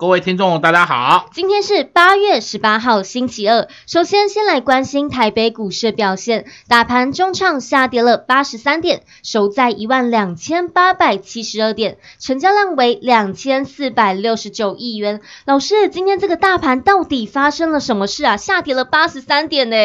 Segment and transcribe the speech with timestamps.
[0.00, 1.28] 各位听众，大家好。
[1.30, 3.68] 今天是八月十八号，星期二。
[3.86, 6.46] 首先，先来关心台北股市表现。
[6.68, 15.20] 大盘中场下跌了八十三点，收在一万两千八百七十二点，成交量为两千四百六十九亿元。
[15.44, 18.38] 老师，今天这个大盘到底发生了什么事啊？
[18.38, 19.76] 下跌了八十三点呢？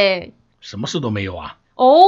[0.62, 1.58] 什么事都没有啊。
[1.76, 2.06] 哦。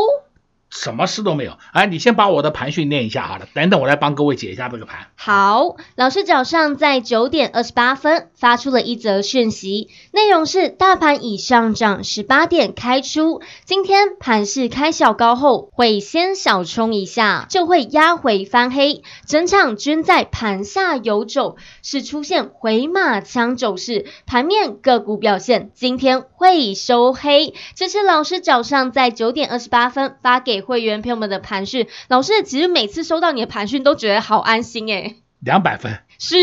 [0.80, 5.07] 什么事都没有，哎，你先把我的盘训练一下好了，等等我来帮各位解一下这个盘。
[5.15, 27.55] 好，老师早上在九点二十八分发出了一则讯息，内容是大盘已上涨十八点开出，今天盘势开小高后会先小冲一下，就会压回翻黑，整场均在盘下游走，是出现回马枪走势，盘面个股表现今天会收黑。
[27.74, 30.66] 这是老师早上在九点二十八分发给。
[30.68, 35.15] 会员朋友们的盘讯，老师其实每次收到你的盘讯都觉得好安心诶。
[35.40, 36.35] 两百分是，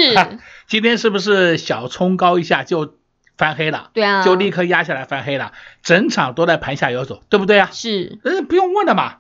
[0.67, 2.95] 今天是不是小冲高一下就
[3.37, 3.91] 翻黑了？
[3.93, 7.69] 对啊，就立刻压下来翻黑了，整场都在盘下游走，对不对啊？
[7.71, 9.17] 是，嗯，不用问了嘛。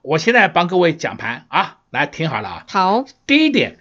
[0.00, 2.64] 我现在帮各位讲盘啊，来听好了啊。
[2.68, 3.78] 好，第一点，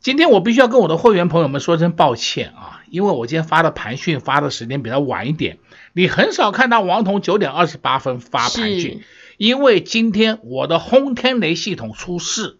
[0.00, 5.56] 今天我必须要跟我的会员朋友们说声抱歉啊，因为我今天发的盘讯发的时间比较晚一点，
[5.94, 9.02] 你很少看到王彤九点二十八分发盘讯。
[9.36, 12.58] 因为今天我的轰天雷系统出事，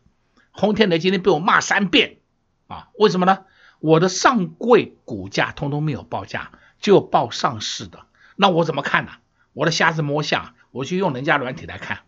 [0.51, 2.19] 轰天雷今天被我骂三遍
[2.67, 2.89] 啊！
[2.99, 3.45] 为什么呢？
[3.81, 9.13] 我的上柜股价通通没有报价，就报上市的，那我怎么看呢？
[9.53, 12.01] 我的瞎子摸象，我去用人家软体来看，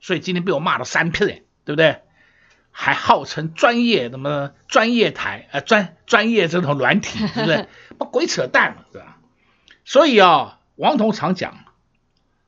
[0.00, 2.02] 所以今天被我骂了三遍，对不对？
[2.70, 7.66] 还号称专业什么专业台呃专专业这种软体， 对不对？
[7.98, 9.18] 不鬼扯淡嘛，对吧？
[9.84, 11.64] 所以啊，王彤常讲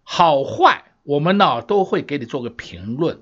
[0.04, 0.84] 好坏。
[1.02, 3.20] 我们呢都会给你做个评论，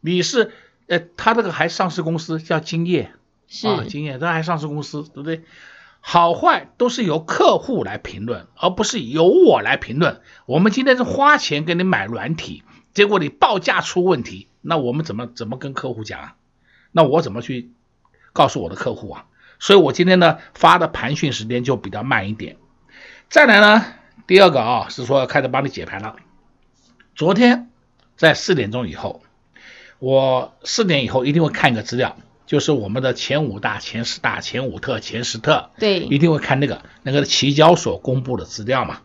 [0.00, 0.52] 你是
[0.86, 3.10] 呃，他这个还上市公司叫金叶，
[3.48, 5.42] 是啊，金叶，他还上市公司，对不对？
[6.00, 10.20] 好坏都是由客户来评论，而不是由我来评论。
[10.46, 12.62] 我们今天是花钱给你买软体，
[12.94, 16.36] 结果你报价出问题，那我们怎么怎么跟客户讲啊？
[16.92, 17.72] 那我怎么去
[18.32, 19.26] 告诉我的客户啊？
[19.58, 22.56] 所以我今天呢发的盘讯时间就比较慢一点。
[23.28, 23.84] 再来呢，
[24.28, 26.14] 第二个啊是说开始帮你解盘了。
[27.16, 27.70] 昨天
[28.18, 29.22] 在四点钟以后，
[29.98, 39.00] 我四点以后一定会看一个资料，就是我们的前五大、前十大、前五特、前十特，对，一定会看那个那个期交所公布的资料嘛。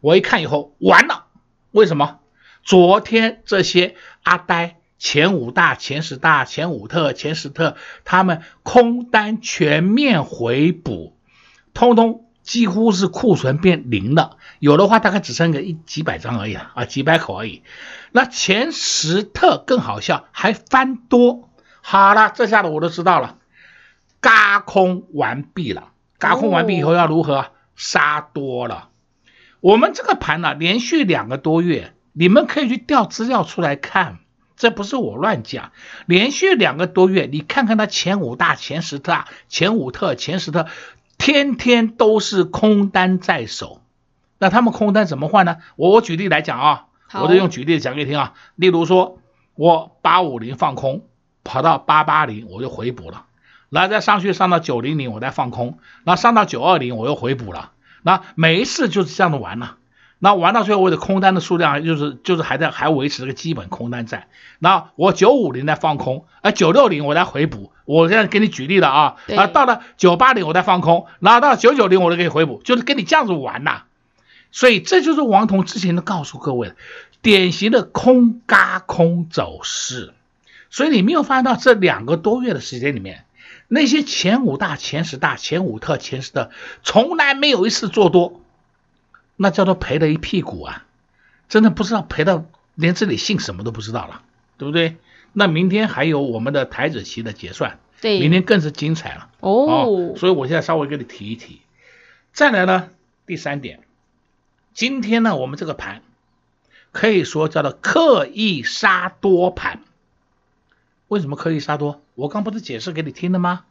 [0.00, 1.26] 我一看以后完了，
[1.72, 2.20] 为什么？
[2.62, 11.16] 昨天这些阿呆前五大、前十大、前五特、前十特，他们空单全面回补，
[11.74, 12.29] 通通。
[12.50, 17.62] 几乎是库存变零了，有的话大概只剩个一几百张而已啊，几百口而已。
[18.10, 21.48] 那前十特更好笑，还翻多。
[21.80, 23.36] 好了，这下子我都知道了，
[24.20, 25.92] 嘎空完毕了。
[26.18, 27.52] 嘎空完毕以后要如何？
[27.76, 28.88] 杀多了。
[29.60, 34.18] 我们这个盘呢，连续两个多月，你们可以去调资料出来看，
[34.56, 35.70] 这不是我乱讲。
[36.04, 40.66] 连续两个多月，你看看它前五大、前十特、前五特、前十特。
[41.20, 43.82] 天天都是空单在手，
[44.38, 45.58] 那他们空单怎么换呢？
[45.76, 48.32] 我我举例来讲啊，我就用举例讲给你听啊。
[48.56, 49.18] 例如说，
[49.54, 51.04] 我八五零放空，
[51.44, 53.26] 跑到八八零我就回补了，
[53.68, 59.76] 然后再上去上到九零零我再放空，然后上到九二零我又回补了，那每一次就是这样的玩了。
[60.22, 64.28] 那玩到最后，我的空单的数量就是就是还在还维持这个基本空单在。
[64.58, 67.72] 那我九五零再放空，啊九六零我再回补。
[67.90, 73.82] 我现在给你举例了啊，啊到了九八零我再放空，然后到九九零我就给你回补，就是跟你这样子玩呐。
[74.52, 76.76] 所以这就是王彤之前都告诉各位的，
[77.20, 80.14] 典型的空嘎空走势。
[80.70, 83.24] 所以你没有发现到这两个多月的时间里面，
[83.66, 86.50] 那些前五大、前十大、前五特、前十的，
[86.84, 88.40] 从来没有一次做多。
[89.36, 90.84] 那叫做赔了一屁股啊！
[91.48, 92.44] 真的不知道赔到
[92.74, 94.22] 连自己姓什么都不知道了，
[94.58, 94.96] 对不对？
[95.32, 100.14] 那明天还有我们的台子期的结算，对，明天更是精彩了哦，哦。
[100.16, 101.60] 所以我现在稍微给你提一提。
[102.32, 102.90] 再来呢，
[103.26, 103.80] 第三点，
[104.74, 106.02] 今天呢，我们这个盘
[106.92, 109.80] 可以说叫做刻意杀多盘。
[111.08, 112.02] 为什么刻意杀多？
[112.14, 113.64] 我刚不是解释给你听了吗？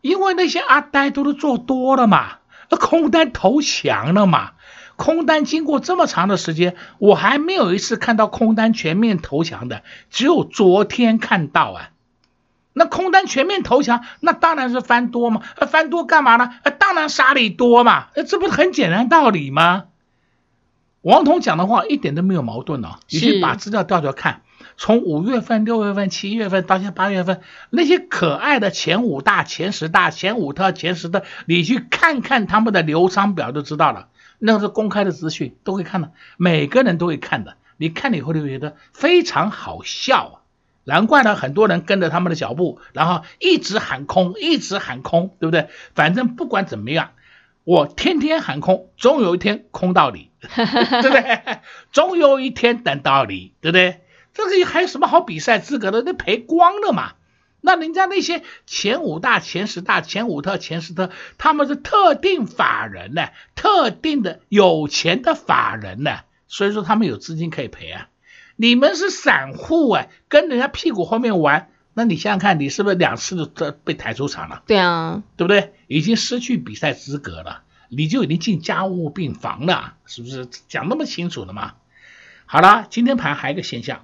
[0.00, 2.38] 因为那些阿呆都是做多了嘛，
[2.70, 4.52] 那空单投降了嘛。
[4.98, 11.90] 空单经过这么长的时间，我还没有一次看到空单全面投降的，只有昨天看到啊。
[12.72, 15.40] 那空单全面投降，那当然是翻多嘛。
[15.68, 16.50] 翻多干嘛呢？
[16.80, 18.08] 当然杀你多嘛。
[18.26, 19.84] 这不是很简单道理吗？
[21.02, 22.98] 王彤讲的话一点都没有矛盾哦。
[23.08, 24.42] 你去把资料调调看。
[24.76, 27.40] 从五月份、六月份、七月份到现在八月份，
[27.70, 34.08] 那些可爱的前五大、前十大、前五特、前十的，你去看看他们的流仓表就知道了。
[34.38, 37.56] 那是公开的资讯，都会看的，每个人都会看的。
[37.76, 40.34] 你看了以后就觉得非常好笑啊！
[40.84, 45.68] 难怪呢，很多人跟着他们的脚步，然后一直喊空，一直喊空，对不对？
[45.94, 47.12] 反正不管怎么样，
[47.64, 51.60] 我天天喊空，总有一天空到你， 对不对？
[51.92, 54.00] 总有一天等到你，对不对？
[54.34, 56.02] 这个还有什么好比赛资格的？
[56.02, 57.12] 那赔光了嘛？
[57.68, 68.08] 那人家那些前五大、前十大、前五特、前十特，他们是特定法人呢，特定的有钱的法人呢，所以说他们有资金可以赔啊。
[68.56, 74.62] 你们是散户啊，跟人家屁股后面玩，那你想想看，你是不是两次都被抬出场了？
[74.66, 75.74] 对啊，对不对？
[75.88, 80.48] 已经失去比赛资格了，你就已经进家务病房了，是不是？
[80.68, 81.74] 讲那么清楚了嘛？
[82.46, 84.00] 好了，今天盘还有一个现象。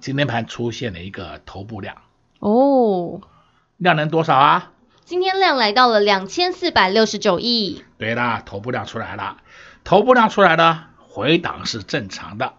[0.00, 1.96] 今天盘出现了一个头部量
[2.38, 3.20] 哦，
[3.76, 4.70] 量能多少啊？
[5.04, 7.82] 今天量来到了两千四百六十九亿。
[7.96, 9.38] 对啦，头部量出来了，
[9.84, 12.52] 头部量出来了，回档是正常的，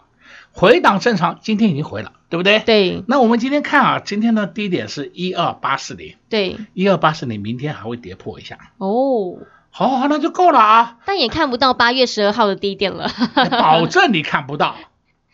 [0.52, 2.60] 回档正常，今天已经回了，对不对？
[2.60, 3.04] 对。
[3.08, 8.58] 那我们今天看啊，今天的低点是一二八四零，对，一二八四零，明天还会跌破一下。
[8.80, 9.38] 哦，
[9.70, 10.98] 好好，那就够了啊。
[11.06, 13.10] 但也看不到八月十二号的低点了，
[13.52, 14.76] 保证你看不到。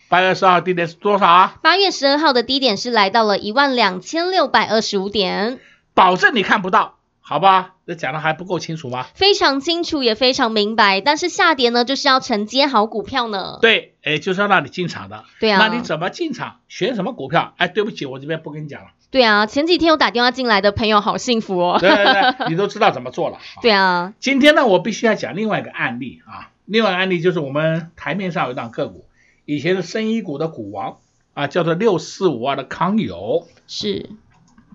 [0.07, 1.55] 八月十二号低点是多少啊？
[1.61, 5.59] 八月十二号的低点是来到了一万两千六百二十五点，
[5.93, 7.71] 保证你看不到，好吧？
[7.87, 9.07] 这讲的还不够清楚吗？
[9.15, 11.01] 非常清楚，也非常明白。
[11.01, 13.57] 但是下跌呢，就是要承接好股票呢。
[13.61, 15.23] 对，哎，就是要让你进场的。
[15.39, 15.59] 对啊。
[15.59, 16.59] 那你怎么进场？
[16.67, 17.53] 选什么股票？
[17.57, 18.87] 哎，对不起，我这边不跟你讲了。
[19.11, 21.77] 对啊，前几天有打电话进来的朋友好幸福哦。
[21.79, 23.37] 对对对，你都知道怎么做了。
[23.61, 24.13] 对啊。
[24.19, 29.05] 今天呢，我必须要讲另外一个案例啊，另外一个案例就是我们台面上有一档个股。
[29.45, 30.97] 以前的生医股的股王
[31.33, 34.09] 啊，叫做六四五二的康友，是，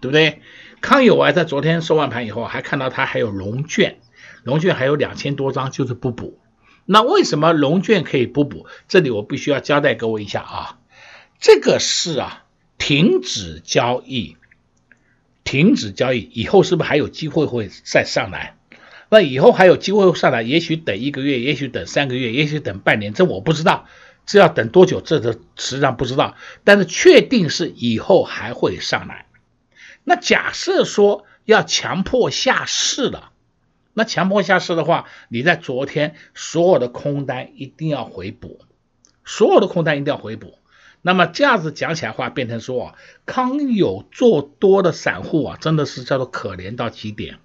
[0.00, 0.40] 对不对？
[0.81, 3.99] 康友啊，在昨天收完盘以后，还看到它还有龙券，
[4.44, 6.38] 龙券还有两千多张，就是不补。
[6.87, 8.67] 那为什么龙券可以不补？
[8.88, 10.78] 这里我必须要交代各位一下啊，
[11.38, 12.44] 这个是啊，
[12.78, 14.37] 停止交易，
[15.44, 18.56] 停止交易以后是不是还有机会会再上来？
[19.08, 23.87] 那以后还有机会上来，也许等一个月，也许等三个月，也许等半年，这我不知道。
[24.31, 25.00] 是要等多久？
[25.00, 29.27] 这个实际上不知道，但是确定是以后还会上来。
[30.05, 33.32] 那假设说要强迫下市了，
[33.93, 38.61] 那强迫下市的话，你在昨天所有的空单一定要回补，
[39.25, 40.55] 所有的空单一定要回补。
[41.03, 42.94] 那么这样子讲起来话，变成说啊，
[43.26, 47.38] 康友做多的散户啊，真的是叫做可怜到极点。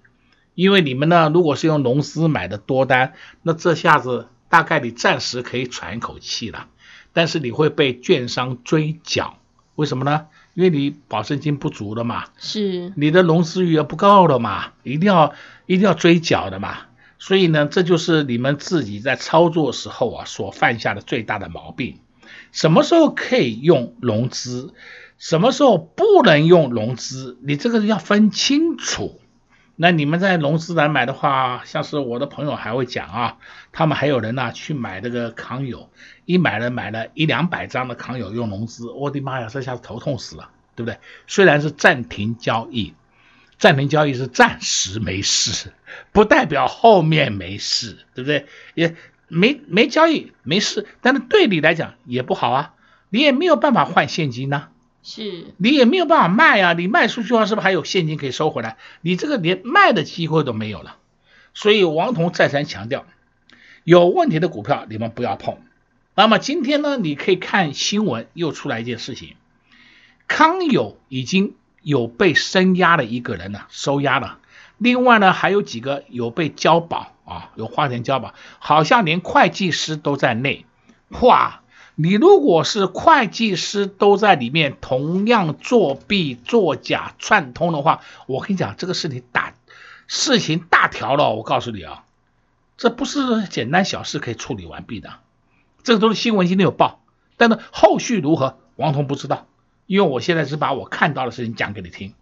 [0.54, 6.68] 因为你们呢，如果是用融资买的多单，那这下子大概你暂时可以喘一口气了。
[7.16, 9.38] 但是你会被券商追缴，
[9.74, 10.26] 为什么呢？
[10.52, 15.32] 因为你保证金不足了嘛，是你的融资余额不够了嘛，一定要
[15.64, 16.76] 一定要追缴的嘛。
[17.18, 22.00] 所以呢，这就是你们自己在操作时候啊所犯下的最大的毛病。
[22.52, 24.74] 什么时候可以用融资，
[25.16, 29.18] 什么时候不能用融资，你这个要分清楚。
[29.78, 33.36] 那你们在融资来买的话，像是我的朋友还会讲啊，
[33.72, 35.90] 他们还有人呢、去买这个康友，
[36.24, 40.98] 一买了买了一两百张的康友用融资，我的妈呀，这下子头痛死了，对不对？
[41.26, 42.94] 虽然是暂停交易，
[43.58, 45.74] 暂停交易是暂时没事，
[46.10, 48.46] 不代表后面没事，对不对？
[48.74, 48.96] 也
[49.28, 52.74] 没没交易没事，但是对你来讲也不好啊，
[53.10, 54.68] 你也没有办法换现金呢、
[55.08, 58.76] 是你也没有办法卖啊，你卖出去的话，是不是还有现金可以收回来？
[59.02, 60.96] 你这个连卖的机会都没有了。
[61.54, 63.06] 所以王彤再三强调，
[63.84, 65.58] 有问题的股票你们不要碰。
[66.16, 69.36] 那么今天呢，你可以看新闻又出来一件事情，
[70.26, 74.40] 康友已经有被声押的一个人了，收押了。
[74.76, 80.66] 另外呢，还有几个有被交保啊，有花钱交保，好像连会计师都在内。
[81.20, 81.62] 哇！
[81.98, 89.54] 你如果是会计师都在里面同样作弊、作假、串通的话，我跟你讲，这个事情大，
[90.06, 91.34] 事情大条了。
[91.34, 92.04] 我告诉你啊，
[92.76, 95.14] 这不是简单小事可以处理完毕的，
[95.84, 97.00] 这个都是新闻今天有报，
[97.38, 99.46] 但是后续如何，王彤不知道，
[99.86, 102.12] 因为我现在只把我看到的事情讲给你听。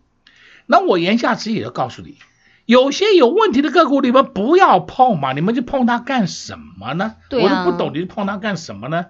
[0.66, 2.18] 那我言下之意就告诉你，
[2.64, 7.16] 有些有问题的个股你们不要碰嘛，你们去碰它干什么呢？
[7.28, 9.06] 对啊、我都不懂，你碰它干什么呢？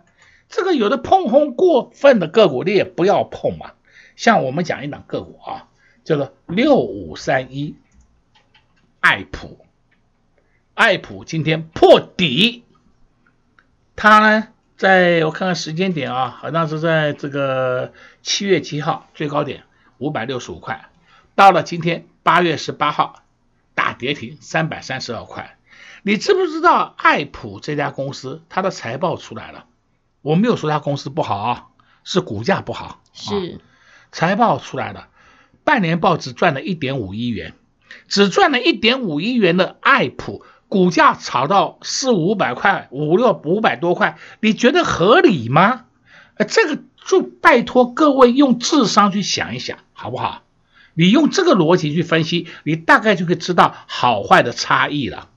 [0.49, 3.73] 这个有的碰红过分的个股你也不要碰嘛。
[4.17, 5.69] 像我们讲一档个股啊，
[6.05, 7.75] 叫做六五三一，
[9.01, 9.65] 爱普，
[10.75, 12.63] 爱普今天破底，
[13.97, 19.65] 它呢，在我看看时间点啊，好像是在这个七月七号最高点
[19.99, 20.89] 五百六十五块。
[21.35, 23.25] 到了今天八月十八号，
[23.75, 25.57] 大跌停三百三十二块。
[26.05, 29.67] 你知不知道爱普这家公司它的财报出来了？
[30.25, 31.67] 我没有说他公司不好啊，
[32.03, 33.03] 是股价不好。
[33.13, 33.61] 是，啊、
[34.11, 35.09] 财报出来了，
[35.65, 37.53] 半年报只赚了一点五亿元，
[38.09, 45.85] 只赚了一点五亿元的爱普，股价炒到四五百块、五六五百多块，你觉得合理吗？
[46.37, 50.43] 呃，这个就拜托各位用智商去想一想，好不好？
[50.95, 55.29] 你用这个逻辑去分析，你大概就可以知道好坏的差异了。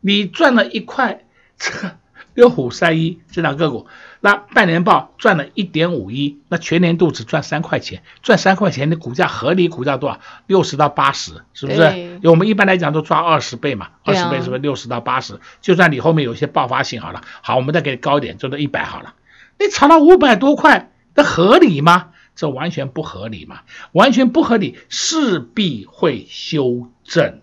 [0.00, 1.26] 你赚了一块，
[1.58, 1.96] 这个
[2.36, 3.86] 六虎三一这档个股，
[4.20, 10.20] 那半年报赚了一点五一，那全年度只赚三块钱，赚三块钱的股价合理股价多少？
[10.46, 11.78] 六十到八十，是不是？
[11.98, 15.40] 因为我们一般来讲都抓二十倍嘛，二十倍是不是六十到八十？
[15.60, 19.14] 就算你后面有些爆发性好了，好，我们再给你高一点，做到一百好了。
[19.58, 22.10] 你炒到五百多块，那合理吗？
[22.34, 23.62] 这完全不合理嘛，
[23.92, 27.40] 完全不合理，势必会修正，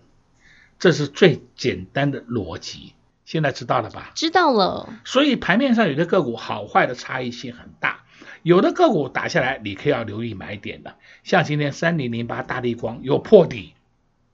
[0.78, 2.93] 这是最简单的逻辑。
[3.24, 4.10] 现在知道了吧？
[4.14, 4.88] 知道了。
[5.04, 8.04] 所以盘面上有的个股好坏的差异性很大，
[8.42, 10.96] 有的个股打下来，你可以要留意买点的。
[11.22, 13.74] 像今天三零零八大地光有破底，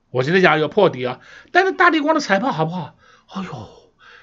[0.09, 1.19] 我现在讲有破底啊，
[1.51, 2.95] 但是大地光的财报好不好？
[3.33, 3.69] 哎呦，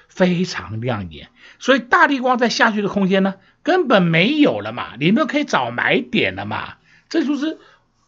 [0.07, 1.29] 非常亮眼。
[1.57, 3.35] 所以大地光在下去的空间呢？
[3.63, 6.75] 根本没有了嘛，你们可以找买点了嘛，
[7.09, 7.57] 这就是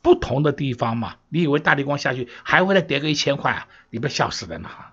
[0.01, 1.15] 不同的地方嘛。
[1.27, 3.67] 你以为大地光下去还会再跌个一千块啊？
[3.89, 4.90] 你不笑死人了哈，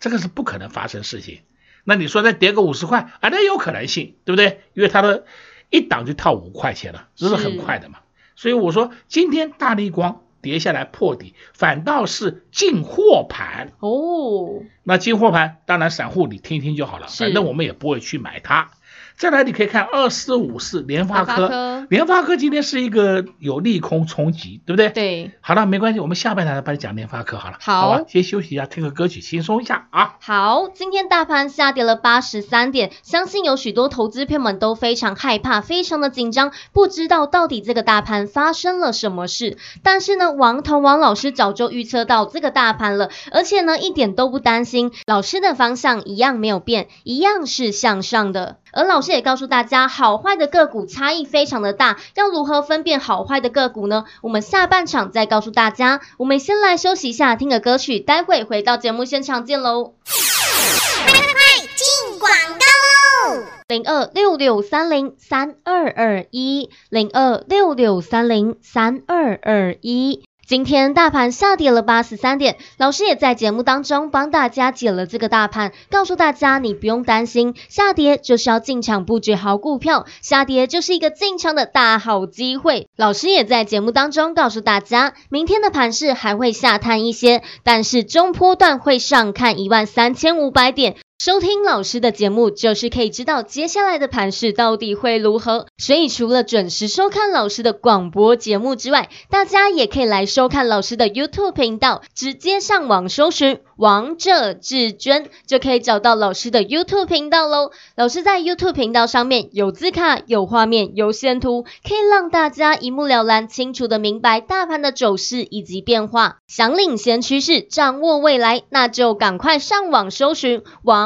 [0.00, 1.40] 这个是不可能发生事情。
[1.84, 4.62] 那你说再跌个五十块啊，那有可能性，对不对？
[4.74, 5.24] 因为它的
[5.70, 8.00] 一档就跳五块钱了，这是很快的嘛。
[8.34, 14.62] 所以我说今天大立光跌下来破底，反倒是进货盘哦。
[14.82, 18.70] 那进货盘当然散户你听听就好了，反正我们也不会去买它。
[19.16, 24.90] 再来，你可以看二四五四联发科，联发科今天是一个有利空冲击，对不对？
[24.90, 25.30] 对。
[25.40, 27.56] 好了，没关系，我们下半场帮你讲联发科好了。
[27.60, 30.16] 好，好吧，先休息一下，听个歌曲，轻松一下啊。
[30.20, 39.56] 好，今天大盘下跌了八十三点，相信有许多投资朋友们都非常害怕，非常的紧张，不知道到底这个大盘发生了什么事。
[39.82, 48.58] 但是呢，王彤王老师早就预测到这个大盘了，而且呢，一点都不担心，老师的方向一样没有变，一样是向上的。
[48.76, 54.04] 而老师也告诉大家，好坏的个股差异非常的大，要如何分辨好坏的个股呢？
[54.20, 56.02] 我们下半场再告诉大家。
[56.18, 59.94] 我们先来休息一下，听个歌曲，待会回到节目现场见喽。
[60.04, 63.44] 快快快，进广告喽！
[63.66, 70.25] 零二六六三零三二二一，零二六六三零三二二一。
[70.46, 82.86] 今天大盘下跌了八十三点，老师也在节目当中帮大家解了这个大盘，告诉大家你不用担心，下跌就是要进场布局好股票，下跌就是一个进场的大好机会。
[82.94, 90.94] 老师也在节目当中告诉大家，明天的盘势还会下探一些，但是中波段会上看一万三千五百点。
[91.18, 95.66] 收听老师的节目，就是可以知道接下来的盘势到底会如何。
[95.78, 107.70] 所以除了准时收看老师的广播节目之外，大家也可以来收看老师的 YouTube 频道，直接上网搜寻“王者至尊”，就可以找到老师的 YouTube 频道喽。
[107.96, 116.36] 老师在 YouTube 频道上面有字卡、有画面、有线图，可以让大家一目了然、清楚的明白大盘的走势以及变化。
[116.46, 121.05] 想领先趋势，掌握未来，那就赶快上网搜寻“王”。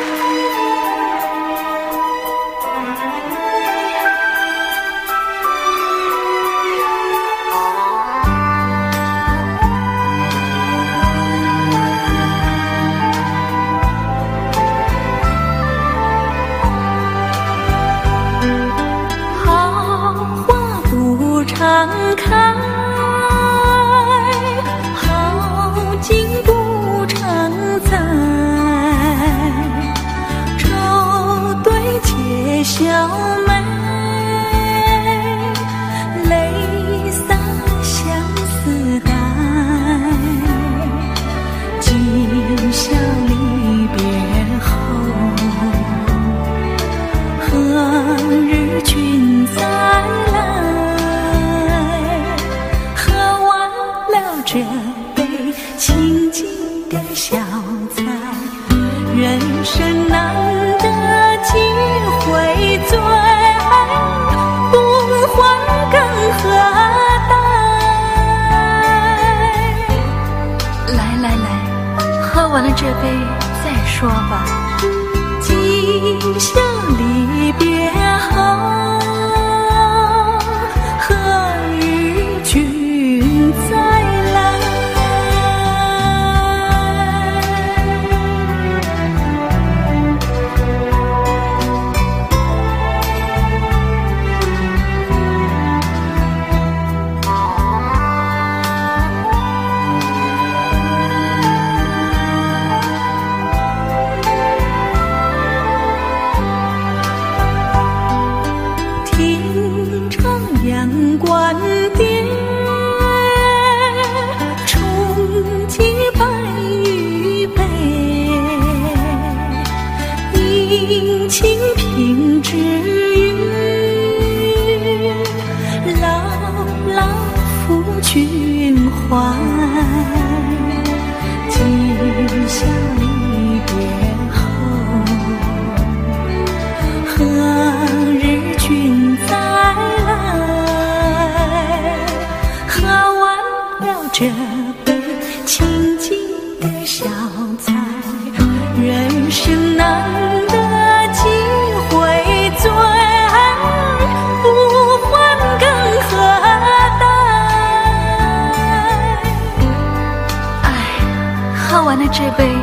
[162.13, 162.60] 这杯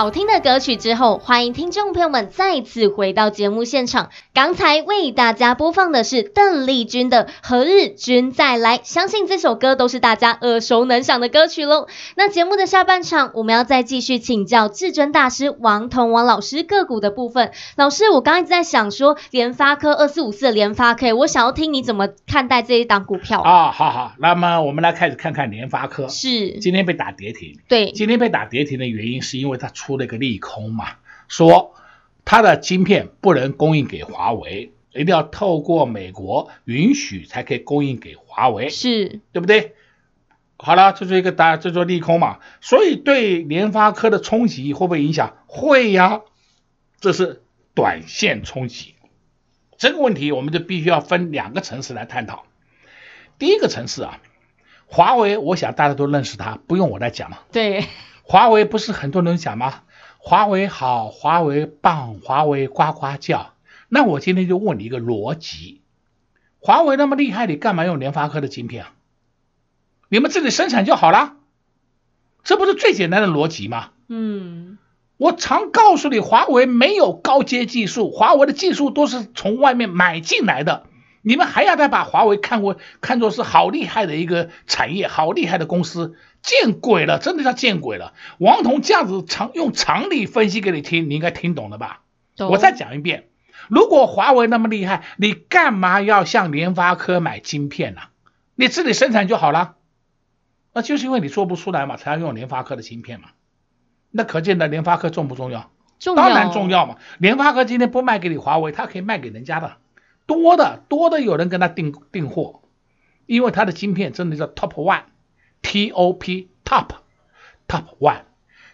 [0.00, 4.08] 好听的歌曲之后，欢迎听众朋友们再次回到节目现场。
[4.32, 11.86] 刚才为大家播放的是邓丽君的《何日君再来》，相信这首歌都是大家耳熟能详的歌曲喽。
[12.14, 17.52] 那节目的下半场，我们要再继续请教至尊大师王彤王老师个股的部分。
[17.76, 23.70] 老师，我刚刚一直在想说，联发科二四五四的联发科，我想要听你怎么看待这一档股票啊、哦？
[23.70, 26.08] 好好，那么我们来开始看看联发科。
[26.08, 27.58] 是，今天被打跌停。
[27.68, 30.96] 对，今天被打跌停的原因是因为它出了一个利空嘛，
[31.28, 31.74] 说。
[32.22, 39.74] 它的晶片不能供应给华为，一定要透过美国允许才可以供应给华为，是对不对？
[40.56, 45.38] 好了，这是一个大，这做利空嘛，所以对联发科的冲击会不会影响？
[45.46, 46.20] 会呀，
[47.00, 47.42] 这是
[47.74, 48.94] 短线冲击。
[49.76, 52.44] 这个问题我们就必须要分两个层次来探讨。
[53.38, 54.20] 第一个层次啊，
[54.86, 57.42] 华为，我想大家都认识它，不用我来讲了。
[57.50, 57.86] 对，
[58.30, 59.82] 华为不是很多人讲吗？
[60.18, 63.54] 华为好，华为棒，华为呱呱叫。
[63.88, 65.80] 那我今天就问你一个逻辑：
[66.60, 68.92] 华为那么厉害，你干嘛用联发科的晶片啊？
[70.08, 71.38] 你们自己生产就好了，
[72.44, 73.88] 这不是最简单的逻辑吗？
[74.06, 74.78] 嗯，
[75.16, 80.86] 我常告诉你，华为没有高阶技术，华为的技术都是从外面买进来的。
[81.22, 86.16] 你们还要再把华为看为看作是好厉害的一个产业，好厉害的公司。
[86.42, 88.14] 见鬼了，真的叫见鬼了！
[88.38, 92.00] 王彤这样子常用常理分析给你听，你应该听懂了吧？
[92.38, 93.28] 我再讲一遍，
[93.68, 98.00] 如果华为那么厉害，你干嘛要向联发科买晶片呢？
[98.54, 99.74] 你自己生产就好了。
[100.72, 103.28] 那就是因为你做不出来嘛，才要用联发科的芯片嘛。
[104.10, 105.70] 那可见的联发科重不重要？
[105.98, 106.22] 重要。
[106.22, 106.96] 当然重要嘛。
[107.18, 109.76] 联发科今天不卖给你华为，它可以卖给人家的，
[110.30, 112.62] 多的多的有人跟他订订货，
[113.26, 115.02] 因为他的芯片真的叫 top one。
[115.62, 116.86] T O P top
[117.68, 118.22] top one，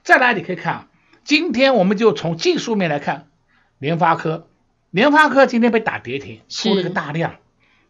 [0.05, 0.88] 再来你可以看啊，
[1.25, 3.27] 今天我们就从技术面来看，
[3.79, 4.47] 联发科，
[4.90, 7.35] 联发科今天被打跌停，出了个大量，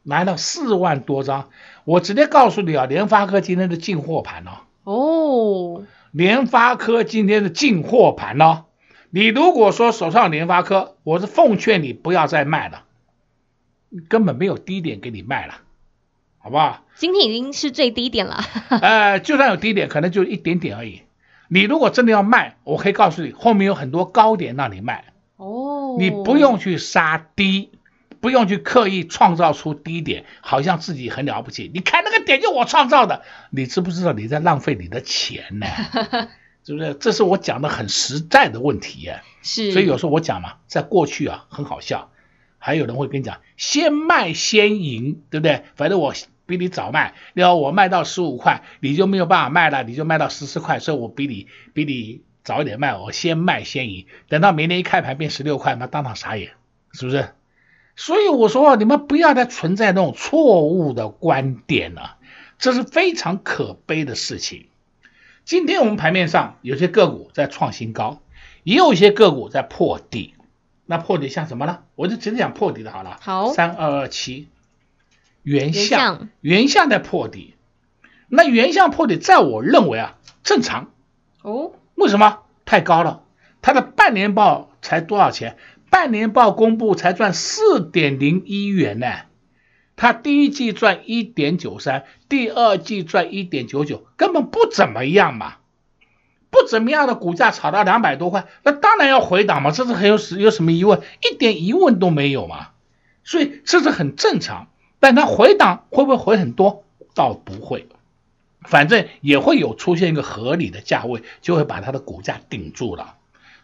[0.03, 1.51] 来了四万多张，
[1.85, 4.53] 我直接告诉你啊，联发科今天的进货盘呢？
[4.85, 8.65] 哦，联发科今天的进货盘呢？
[9.11, 12.85] 你如果说手上联发科，我是奉劝你不要再卖了，
[14.09, 15.61] 根本没有低点给你卖了。
[16.39, 16.85] 好不好？
[16.95, 18.41] 今天已经是最低点了。
[18.69, 21.03] 呃， 就算有低点，可能就一点点而已。
[21.49, 25.07] 你如果真的要卖，我可以告诉你，后面有很多高点让你卖。
[25.37, 27.71] 哦，你不用去杀低，
[28.21, 31.69] 不用去刻意创造出低点，好像自己很了不起。
[31.75, 35.67] 你看那个点就我创造的，你知不知道你在浪费你的钱呢？
[36.65, 36.95] 是不是？
[36.95, 39.23] 这是我讲的很实在的问题呀。
[39.43, 42.11] 是，所以有时候我讲嘛，在过去啊很好笑，
[42.59, 45.65] 还有人会跟你讲先卖先赢，对不对？
[45.75, 46.15] 反正我。
[46.49, 56.53] 比你早卖，然后我卖到十五块，你就没有办法卖了，你就卖到十四块，所以我比你比你早一点卖，我先卖先赢，等到明天一开盘变十六块，那当场傻眼，
[56.93, 57.31] 是不是？
[57.97, 62.15] 所以我说你们不要再存在那种错误的观点了，
[62.61, 64.69] 这是非常可悲的事情。
[65.45, 68.23] 今天我们盘面上有些个股在创新高，
[68.63, 70.36] 也有一些个股在破底，
[70.87, 71.81] 那破底像什么呢？
[71.97, 74.49] 我就直接讲破底的好了，好，三二二七。
[75.43, 77.55] 原相原相在破底，
[78.29, 80.91] 那原相破底，在我认为啊正常
[81.43, 81.73] 哦。
[81.95, 82.41] 为什么？
[82.65, 83.23] 太高了，
[83.63, 85.57] 它的半年报才多少钱？
[85.89, 89.07] 半年报公布才赚四点零一元呢，
[89.95, 95.59] 它第一季赚一点九三，第二季赚一点九九，根本不怎么样嘛。
[96.59, 101.03] 不怎么样的股价炒到两百多块，那当然要回档嘛，这是很有有什么疑问？
[101.21, 102.69] 一点疑问都没有嘛，
[103.25, 104.69] 所以这是很正常。
[104.99, 106.83] 但它回档会不会回很多？
[107.15, 107.87] 倒不会，
[108.63, 113.17] 反正也会有出现一个合理的价位，就会把它的股价顶住了。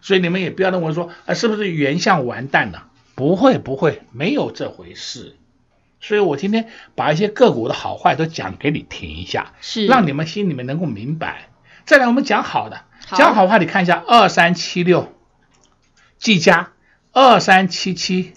[0.03, 2.89] 所以你们也不要认为说，啊，是不是原相完蛋了？
[3.15, 5.37] 不会，不会，没有这回事。
[6.01, 11.49] 所以我今天把一些个股的好坏都讲给你听一下，是让你们心里面能够明白。
[11.85, 15.13] 再来，我们讲好的，好讲好话，你看一下二三七六，
[16.19, 16.71] 技嘉，
[17.13, 18.35] 二三七七，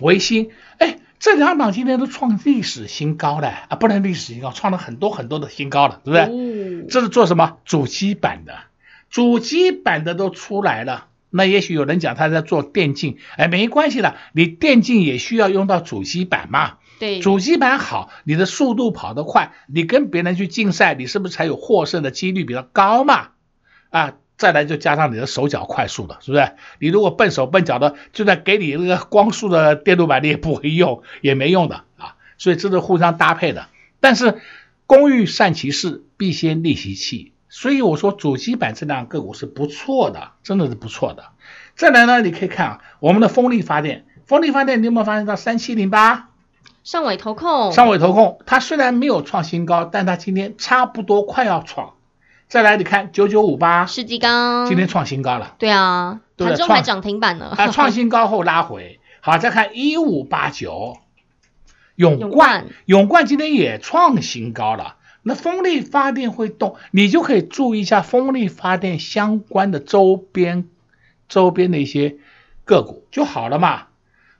[0.00, 0.98] 维新，哎。
[1.20, 6.22] 这两档今天都创历史新高了啊，不能历史新高，创了很多很多的新高了，对不对？
[6.22, 7.56] 哦、这是做什么？
[7.64, 8.56] 主机板的，
[9.10, 11.06] 主机板的都出来了。
[11.30, 16.74] 那也许有人讲他在做电竞，哎，没关系的，你电竞也需要用到主机板嘛。
[16.98, 23.28] 对，主机板好，你的速度跑得快，你跟别人去竞赛，你是不是才有获胜的几率比较高嘛？
[23.90, 24.14] 啊。
[24.38, 26.52] 再来就加上你的手脚快速的，是不是？
[26.78, 32.14] 你如果笨手笨脚的，就算给你那个光速的电路板，你也不会用，也没用的啊。
[32.36, 33.66] 所以这是互相搭配的。
[33.98, 34.40] 但是
[34.86, 37.32] 工欲善其事，必先利其器。
[37.48, 41.24] 所以我说主机板这两个股是不错的，真的是不错的。
[41.74, 46.30] 再来呢，你可以看啊，我们的风力发电，风力发电你有没有发现到三七零八？
[46.88, 51.92] 上尾投控，上尾投控，它虽然没有创新高，但它今天差不多快要创。
[52.46, 55.54] 再来，你看九九五八，世纪刚今天创新高了。
[55.58, 57.52] 对啊，盘中还涨停板呢。
[57.58, 59.00] 啊，创新高后拉回。
[59.20, 60.96] 好，再看一五八九，
[61.94, 64.96] 永冠，永冠今天也创新高了。
[65.22, 70.70] 那风力发电会动，你就可以注意一下风力发电相关的周边
[71.28, 72.16] 周边的一些
[72.64, 73.87] 个股就好了嘛。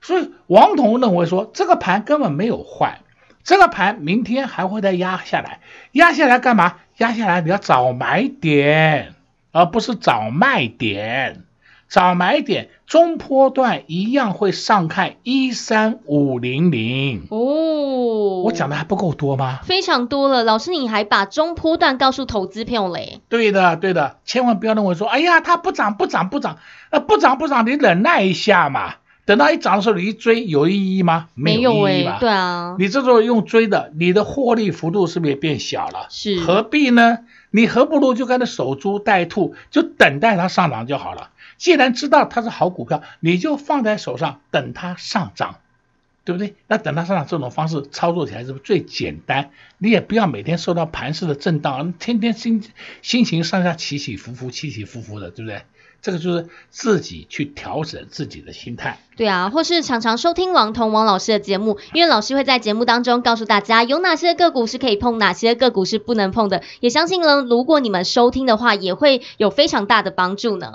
[0.01, 3.01] 所以王彤认为说，这个盘根本没有坏，
[3.43, 5.59] 这个盘明天还会再压下来，
[5.91, 6.75] 压下来干嘛？
[6.97, 9.15] 压下来你要找买点，
[9.51, 11.43] 而不是找卖点。
[11.89, 18.43] 找买点，中波段一样会上看一三五零零哦。
[18.43, 19.61] 我讲的还不够多吗？
[19.63, 23.21] 非常多了，老师你还把中波段告诉投资朋友嘞？
[23.27, 26.59] 对的，对的，千万不要认为说，哎呀，它不涨不涨不涨，
[26.91, 28.97] 呃，不涨不涨，你忍耐一下嘛。
[29.29, 31.29] 等到一涨的时候，你一追有意义吗？
[31.35, 32.17] 没有意义吧？
[32.19, 36.07] 对啊，你这时候用追的，你的获利幅度是不是也变小了？
[36.09, 37.19] 是，何必呢？
[37.51, 41.29] 你何不如就跟着守株待兔，就等待它上涨就好了。
[41.57, 45.57] 既然知道它是好股票，你就放在手上等它上涨，
[46.25, 46.55] 对不对？
[46.65, 49.51] 那等它上涨这种方式操作起来是不是最简单？
[49.77, 52.63] 你也不要每天受到盘势的震荡，天天心
[53.03, 55.61] 心情上下起起伏伏，起起伏伏的，对不对？
[56.01, 58.99] 这个就是自己去调整自己的心态。
[59.15, 66.63] 对啊，或是常常收听王彤王老师的节目，因为老师会在节目当中告诉大家有哪些个股是可以碰，哪些个股是不能碰的。
[66.79, 70.71] 也相信呢，如果你们收听的话，也会有非常大的帮助呢。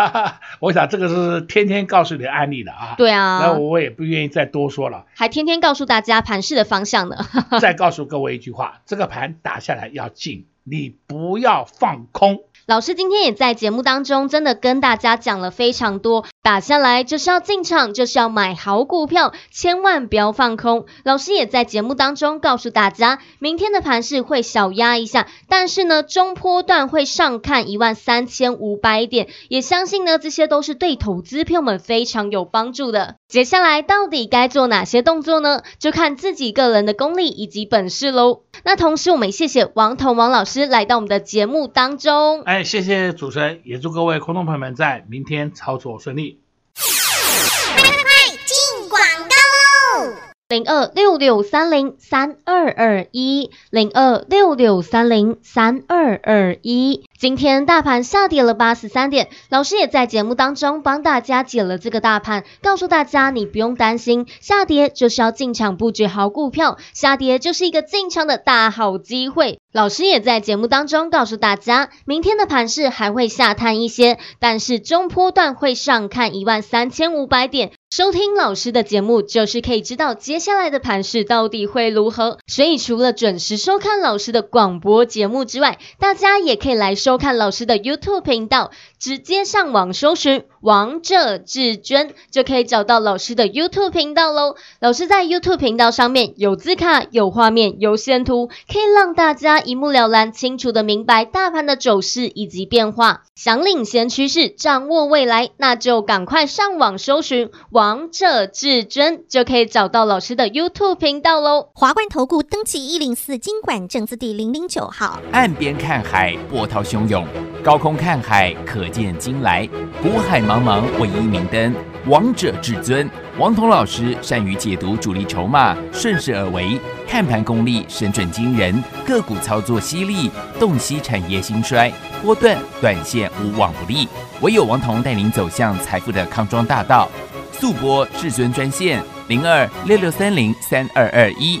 [0.60, 2.94] 我想这个是天天告诉你的案例的啊。
[2.98, 3.38] 对啊。
[3.40, 5.06] 那我也不愿意再多说了。
[5.14, 7.16] 还天天告诉大家盘势的方向呢。
[7.58, 12.40] 再告诉各位一句话：这个盘打下来要进，你不要放空。
[12.68, 20.84] 老师今天也在节目当中，真的跟大家讲了非常多打下来就是要进场，就是要买好股票，千万不要放空。
[21.02, 33.14] 老师也在节目当中告诉大家，明天的盘势会小压一下，但是呢，中波段会上看一万三千五百点，也相信呢，这些都是对投资朋友们非常有帮助的。
[33.28, 35.62] 接下来到底该做哪些动作呢？
[35.78, 38.42] 就看自己个人的功力以及本事喽。
[38.68, 42.42] 那同时，我们也谢谢王彤王老师来到我们的节目当中。
[42.42, 46.38] 哎，谢谢主持人，也祝各位观众朋友们在明天操作顺利。
[46.76, 50.12] 快快快，进广告喽！
[50.48, 57.07] 零二六六三零三二二一，零二六六三零三二二一。
[57.18, 69.58] 今天大盘下跌了八十三点，老师也在节目当中帮大家解了这个大盘，告诉大家你不用担心，下跌就是要进场布局好股票，下跌就是一个进场的大好机会。
[69.72, 77.72] 老师也在节目当中告诉大家，明天的盘势还会下探一些，但是中波段会上看一万三千五百点。
[77.90, 82.38] 收听老师的节目，就是可以知道接下来的盘势到底会如何。
[82.46, 94.56] 所以除了准时收看老师的广播节目之外，大家也可以来收看老师的 YouTube 频道，直接上网搜寻“王者至尊”，就可以找到老师的 YouTube 频道喽。
[94.80, 103.22] 老师在 YouTube 频道上面有字卡、有画面、有线图，可以让大家一目了然、清楚的明白大盘的走势以及变化。
[103.36, 111.68] 想领先趋势，掌握未来，那就赶快上网搜寻“王者至尊”，就可以找到老师的 YouTube 频道喽。
[111.72, 115.20] 华冠投顾登记一零四经管证字第零零九号。
[115.30, 117.22] 岸边看海，波涛汹涌；
[117.62, 119.68] 高空看海，可见金来。
[120.02, 121.74] 股海茫茫，唯一明灯。
[122.06, 134.08] 王者至尊，王彤老师善于解读主力筹码，顺势而为，看盘功力神准惊人，个股操作犀利，洞悉产业兴衰，波段短线无往不利。
[134.40, 137.08] 唯有王彤带领走向财富的康庄大道。
[137.52, 141.60] 速播至尊专线零二六六三零三二二一